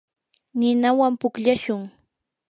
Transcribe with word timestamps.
ninawan 0.59 1.13
pukllashun. 1.21 1.81